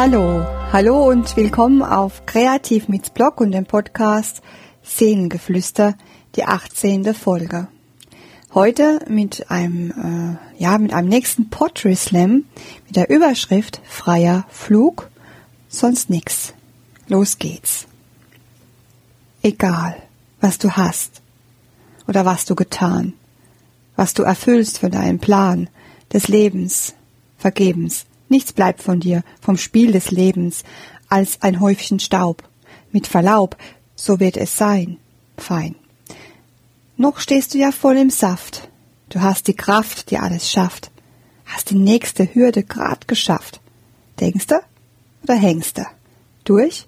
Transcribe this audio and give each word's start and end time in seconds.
Hallo, 0.00 0.46
hallo 0.70 1.08
und 1.08 1.36
willkommen 1.36 1.82
auf 1.82 2.24
Kreativ 2.24 2.86
mit 2.86 3.14
Blog 3.14 3.40
und 3.40 3.50
dem 3.50 3.66
Podcast 3.66 4.42
Seelengeflüster, 4.84 5.96
die 6.36 6.44
18. 6.44 7.14
Folge. 7.14 7.66
Heute 8.54 9.00
mit 9.08 9.50
einem, 9.50 9.90
äh, 9.90 10.62
ja, 10.62 10.78
mit 10.78 10.92
einem 10.92 11.08
nächsten 11.08 11.50
Pottery 11.50 11.96
Slam 11.96 12.44
mit 12.86 12.94
der 12.94 13.10
Überschrift 13.10 13.80
Freier 13.88 14.46
Flug, 14.50 15.10
sonst 15.68 16.10
nix. 16.10 16.54
Los 17.08 17.38
geht's. 17.38 17.88
Egal, 19.42 19.96
was 20.40 20.58
du 20.58 20.70
hast 20.70 21.22
oder 22.06 22.24
was 22.24 22.44
du 22.44 22.54
getan, 22.54 23.14
was 23.96 24.14
du 24.14 24.22
erfüllst 24.22 24.78
für 24.78 24.90
deinen 24.90 25.18
Plan 25.18 25.68
des 26.12 26.28
Lebens, 26.28 26.94
vergebens, 27.36 28.06
Nichts 28.28 28.52
bleibt 28.52 28.82
von 28.82 29.00
dir, 29.00 29.22
vom 29.40 29.56
Spiel 29.56 29.92
des 29.92 30.10
Lebens, 30.10 30.64
als 31.08 31.42
ein 31.42 31.60
Häufchen 31.60 31.98
Staub. 31.98 32.42
Mit 32.92 33.06
Verlaub, 33.06 33.56
so 33.94 34.20
wird 34.20 34.36
es 34.36 34.56
sein. 34.56 34.98
Fein. 35.36 35.74
Noch 36.96 37.20
stehst 37.20 37.54
du 37.54 37.58
ja 37.58 37.70
voll 37.72 37.96
im 37.96 38.10
Saft. 38.10 38.68
Du 39.08 39.20
hast 39.20 39.46
die 39.46 39.54
Kraft, 39.54 40.10
die 40.10 40.18
alles 40.18 40.50
schafft. 40.50 40.90
Hast 41.46 41.70
die 41.70 41.76
nächste 41.76 42.34
Hürde 42.34 42.62
grad 42.62 43.08
geschafft. 43.08 43.60
Denkste 44.20 44.60
oder 45.22 45.34
hängste? 45.34 45.86
Durch? 46.44 46.86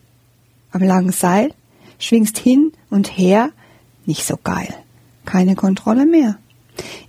Am 0.72 0.82
langen 0.82 1.12
Seil? 1.12 1.54
Schwingst 1.98 2.38
hin 2.38 2.72
und 2.90 3.16
her? 3.16 3.50
Nicht 4.04 4.24
so 4.24 4.36
geil. 4.42 4.74
Keine 5.24 5.54
Kontrolle 5.54 6.06
mehr. 6.06 6.38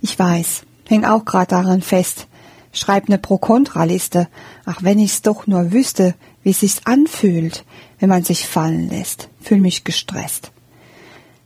Ich 0.00 0.18
weiß, 0.18 0.62
häng 0.88 1.04
auch 1.04 1.24
grad 1.24 1.52
daran 1.52 1.82
fest, 1.82 2.26
Schreib 2.72 3.08
ne 3.08 3.18
Pro-Kontra-Liste. 3.18 4.28
Ach, 4.64 4.82
wenn 4.82 4.98
ich's 4.98 5.22
doch 5.22 5.46
nur 5.46 5.72
wüsste, 5.72 6.14
wie 6.42 6.52
sich's 6.52 6.80
anfühlt, 6.84 7.64
wenn 8.00 8.08
man 8.08 8.24
sich 8.24 8.48
fallen 8.48 8.88
lässt. 8.88 9.28
Fühl 9.40 9.60
mich 9.60 9.84
gestresst. 9.84 10.50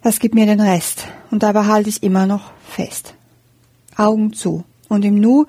Das 0.03 0.21
gibt 0.21 0.37
mir 0.37 0.47
den 0.47 0.61
Rest 0.61 1.09
und 1.33 1.43
dabei 1.43 1.65
halte 1.65 1.89
ich 1.89 2.05
immer 2.05 2.27
noch 2.27 2.53
fest. 2.65 3.15
Augen 3.97 4.33
zu 4.33 4.65
und 4.89 5.05
im 5.05 5.17
Nu 5.17 5.47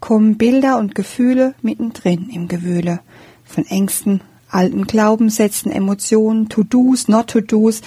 kommen 0.00 0.36
Bilder 0.36 0.76
und 0.78 0.94
Gefühle 0.94 1.54
mittendrin 1.62 2.28
im 2.28 2.46
Gewühle 2.46 3.00
von 3.44 3.64
Ängsten, 3.64 4.20
alten 4.50 4.86
Glaubenssätzen, 4.86 5.72
Emotionen, 5.72 6.48
To-Dos, 6.48 7.08
Not-To-Dos. 7.08 7.80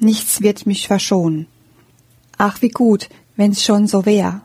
Nichts 0.00 0.42
wird 0.42 0.66
mich 0.66 0.86
verschonen. 0.86 1.46
Ach, 2.36 2.60
wie 2.60 2.68
gut, 2.68 3.08
wenn's 3.36 3.64
schon 3.64 3.86
so 3.86 4.04
wär, 4.04 4.42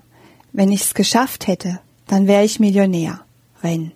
wenn 0.53 0.71
ich's 0.71 0.93
geschafft 0.93 1.47
hätte, 1.47 1.79
dann 2.07 2.27
wäre 2.27 2.43
ich 2.43 2.59
Millionär. 2.59 3.21
Wenn. 3.61 3.91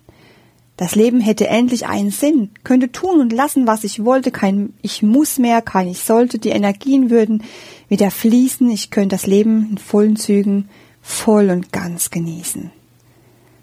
Das 0.76 0.94
Leben 0.94 1.20
hätte 1.20 1.46
endlich 1.46 1.86
einen 1.86 2.10
Sinn, 2.10 2.50
könnte 2.64 2.90
tun 2.90 3.20
und 3.20 3.32
lassen, 3.32 3.66
was 3.66 3.84
ich 3.84 4.04
wollte, 4.04 4.30
kein 4.30 4.72
Ich 4.82 5.02
muss 5.02 5.38
mehr, 5.38 5.62
kein 5.62 5.88
Ich 5.88 6.00
sollte, 6.00 6.38
die 6.38 6.48
Energien 6.48 7.10
würden 7.10 7.44
wieder 7.88 8.10
fließen, 8.10 8.70
ich 8.70 8.90
könnte 8.90 9.14
das 9.14 9.26
Leben 9.26 9.68
in 9.70 9.78
vollen 9.78 10.16
Zügen 10.16 10.68
voll 11.00 11.50
und 11.50 11.72
ganz 11.72 12.10
genießen. 12.10 12.70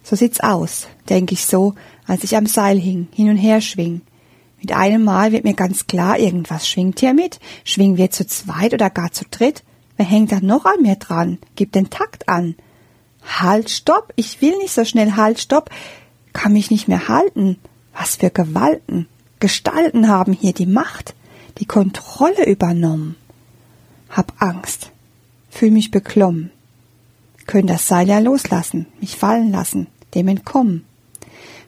So 0.03 0.16
sieht's 0.16 0.39
aus, 0.39 0.88
denke 1.09 1.33
ich 1.33 1.45
so, 1.45 1.73
als 2.05 2.23
ich 2.23 2.38
am 2.38 2.45
Seil 2.45 2.80
hing, 2.80 3.08
hin 3.11 3.30
und 3.30 3.38
her 3.38 3.61
schwing. 3.61 4.02
Mit 4.61 4.73
einem 4.73 5.03
Mal 5.03 5.31
wird 5.31 5.45
mir 5.45 5.53
ganz 5.53 5.88
klar, 5.88 6.20
irgendwas 6.20 6.67
schwingt 6.67 7.00
hier 7.00 7.14
mit. 7.14 7.39
Schwingen 7.64 7.97
wir 7.97 8.11
zu 8.11 8.25
zweit 8.27 8.73
oder 8.73 8.89
gar 8.89 9.11
zu 9.11 9.25
dritt? 9.30 9.64
Wer 9.97 10.05
hängt 10.05 10.31
da 10.31 10.39
noch 10.42 10.66
an 10.66 10.81
mir 10.81 10.95
dran? 10.95 11.38
Gib 11.55 11.71
den 11.71 11.89
Takt 11.89 12.27
an. 12.27 12.55
Halt, 13.29 13.69
stopp, 13.69 14.11
ich 14.15 14.41
will 14.41 14.57
nicht 14.57 14.73
so 14.73 14.83
schnell, 14.83 15.15
halt, 15.15 15.39
stopp, 15.39 15.69
kann 16.33 16.53
mich 16.53 16.71
nicht 16.71 16.87
mehr 16.87 17.07
halten. 17.07 17.57
Was 17.93 18.15
für 18.15 18.29
Gewalten, 18.29 19.07
Gestalten 19.39 20.09
haben 20.09 20.33
hier 20.33 20.53
die 20.53 20.65
Macht, 20.65 21.13
die 21.59 21.65
Kontrolle 21.65 22.45
übernommen. 22.45 23.15
Hab 24.09 24.33
Angst, 24.41 24.91
fühl 25.49 25.71
mich 25.71 25.91
beklommen. 25.91 26.51
Können 27.45 27.67
das 27.67 27.87
Seil 27.87 28.07
ja 28.07 28.19
loslassen, 28.19 28.87
mich 28.99 29.15
fallen 29.15 29.51
lassen, 29.51 29.87
dem 30.15 30.27
entkommen. 30.27 30.85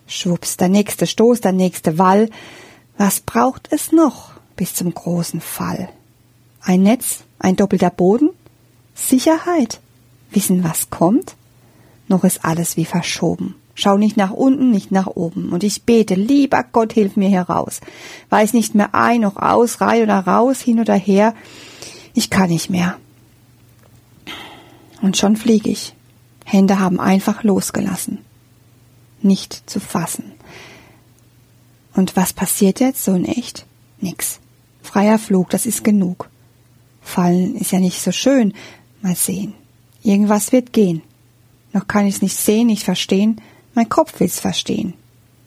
Schwupps, 0.07 0.57
der 0.57 0.69
nächste 0.69 1.07
Stoß, 1.07 1.41
der 1.41 1.53
nächste 1.53 1.97
Wall. 1.97 2.29
Was 2.97 3.21
braucht 3.21 3.69
es 3.71 3.91
noch 3.91 4.31
bis 4.55 4.73
zum 4.73 4.93
großen 4.93 5.41
Fall? 5.41 5.89
Ein 6.61 6.83
Netz, 6.83 7.23
ein 7.39 7.55
doppelter 7.55 7.89
Boden? 7.89 8.29
Sicherheit? 8.93 9.79
Wissen, 10.31 10.63
was 10.63 10.89
kommt? 10.89 11.35
Noch 12.11 12.23
ist 12.23 12.45
alles 12.45 12.77
wie 12.77 12.85
verschoben. 12.85 13.55
Schau 13.73 13.97
nicht 13.97 14.17
nach 14.17 14.31
unten, 14.31 14.69
nicht 14.69 14.91
nach 14.91 15.07
oben. 15.07 15.49
Und 15.49 15.63
ich 15.63 15.83
bete, 15.83 16.13
lieber 16.13 16.63
Gott, 16.63 16.93
hilf 16.93 17.15
mir 17.15 17.29
heraus. 17.29 17.81
Weiß 18.29 18.53
nicht 18.53 18.75
mehr 18.75 18.93
ein 18.93 19.21
noch 19.21 19.37
aus, 19.37 19.81
rein 19.81 20.03
oder 20.03 20.19
raus, 20.19 20.61
hin 20.61 20.79
oder 20.79 20.93
her. 20.93 21.33
Ich 22.13 22.29
kann 22.29 22.49
nicht 22.49 22.69
mehr. 22.69 22.97
Und 25.01 25.17
schon 25.17 25.35
fliege 25.35 25.69
ich. 25.69 25.95
Hände 26.45 26.79
haben 26.79 26.99
einfach 26.99 27.43
losgelassen. 27.43 28.19
Nicht 29.21 29.69
zu 29.69 29.79
fassen. 29.79 30.33
Und 31.93 32.15
was 32.15 32.33
passiert 32.33 32.79
jetzt 32.79 33.03
so 33.03 33.13
in 33.13 33.25
echt? 33.25 33.65
Nix. 33.99 34.39
Freier 34.83 35.17
Flug, 35.17 35.49
das 35.49 35.65
ist 35.65 35.83
genug. 35.83 36.29
Fallen 37.01 37.55
ist 37.55 37.71
ja 37.71 37.79
nicht 37.79 38.01
so 38.01 38.11
schön. 38.11 38.53
Mal 39.01 39.15
sehen. 39.15 39.53
Irgendwas 40.03 40.51
wird 40.51 40.73
gehen. 40.73 41.01
Noch 41.73 41.87
kann 41.87 42.05
ich's 42.05 42.21
nicht 42.21 42.35
sehen, 42.35 42.67
nicht 42.67 42.83
verstehen. 42.83 43.39
Mein 43.73 43.89
Kopf 43.89 44.19
will's 44.19 44.39
verstehen. 44.39 44.93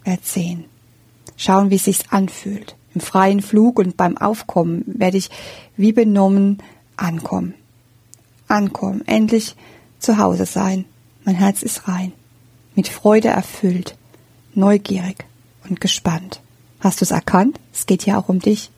Werd 0.04 0.24
sehen. 0.24 0.64
Schauen, 1.36 1.70
wie 1.70 1.78
sich's 1.78 2.04
anfühlt. 2.10 2.76
Im 2.94 3.00
freien 3.00 3.42
Flug 3.42 3.78
und 3.78 3.96
beim 3.96 4.16
Aufkommen 4.16 4.84
werde 4.86 5.18
ich 5.18 5.30
wie 5.76 5.92
benommen 5.92 6.58
ankommen. 6.96 7.54
Ankommen. 8.46 9.02
Endlich 9.06 9.56
zu 9.98 10.18
Hause 10.18 10.46
sein. 10.46 10.84
Mein 11.24 11.34
Herz 11.34 11.62
ist 11.62 11.88
rein. 11.88 12.12
Mit 12.74 12.88
Freude 12.88 13.28
erfüllt. 13.28 13.96
Neugierig 14.54 15.24
und 15.68 15.80
gespannt. 15.80 16.40
Hast 16.80 17.00
du's 17.00 17.10
erkannt? 17.10 17.58
Es 17.72 17.86
geht 17.86 18.06
ja 18.06 18.18
auch 18.18 18.28
um 18.28 18.38
dich. 18.38 18.70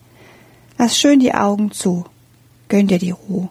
Lass 0.79 0.99
schön 0.99 1.21
die 1.21 1.35
Augen 1.35 1.73
zu. 1.73 2.05
Gönn 2.69 2.87
dir 2.87 2.99
die 2.99 3.11
Ruhe. 3.11 3.49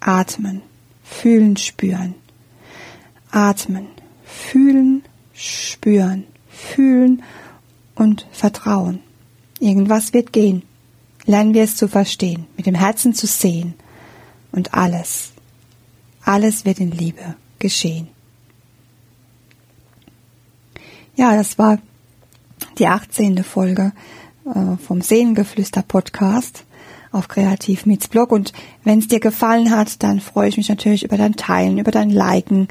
Atmen. 0.00 0.62
Fühlen, 1.02 1.56
spüren. 1.56 2.14
Atmen, 3.36 3.88
fühlen, 4.24 5.02
spüren, 5.34 6.24
fühlen 6.48 7.22
und 7.94 8.26
vertrauen. 8.32 9.00
Irgendwas 9.60 10.14
wird 10.14 10.32
gehen. 10.32 10.62
Lernen 11.26 11.52
wir 11.52 11.62
es 11.62 11.76
zu 11.76 11.86
verstehen, 11.86 12.46
mit 12.56 12.64
dem 12.64 12.74
Herzen 12.74 13.12
zu 13.12 13.26
sehen. 13.26 13.74
Und 14.52 14.72
alles, 14.72 15.32
alles 16.22 16.64
wird 16.64 16.80
in 16.80 16.90
Liebe 16.90 17.36
geschehen. 17.58 18.08
Ja, 21.14 21.36
das 21.36 21.58
war 21.58 21.78
die 22.78 22.86
18. 22.86 23.44
Folge 23.44 23.92
äh, 24.46 24.78
vom 24.78 25.02
Seelengeflüster 25.02 25.82
Podcast 25.82 26.64
auf 27.12 27.28
Kreativ 27.28 27.84
Meets 27.84 28.08
Blog. 28.08 28.32
Und 28.32 28.54
wenn 28.82 29.00
es 29.00 29.08
dir 29.08 29.20
gefallen 29.20 29.70
hat, 29.70 30.02
dann 30.02 30.20
freue 30.20 30.48
ich 30.48 30.56
mich 30.56 30.70
natürlich 30.70 31.04
über 31.04 31.18
dein 31.18 31.36
Teilen, 31.36 31.76
über 31.76 31.90
dein 31.90 32.08
Liken 32.08 32.68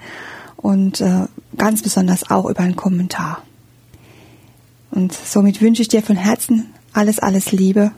und 0.66 1.00
äh, 1.00 1.28
ganz 1.58 1.84
besonders 1.84 2.32
auch 2.32 2.50
über 2.50 2.62
einen 2.62 2.76
Kommentar. 2.76 3.44
Und 4.90 5.14
somit 5.14 5.62
wünsche 5.62 5.84
ich 5.84 5.90
dir 5.90 6.02
von 6.02 6.16
Herzen 6.16 6.74
alles, 6.92 7.20
alles 7.20 7.52
Liebe 7.52 7.92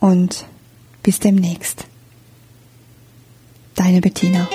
und 0.00 0.44
bis 1.04 1.20
demnächst. 1.20 1.84
Deine 3.76 4.00
Bettina. 4.00 4.48